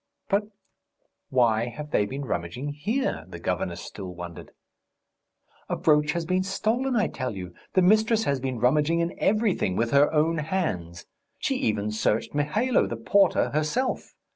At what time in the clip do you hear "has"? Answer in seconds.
6.13-6.25, 8.23-8.39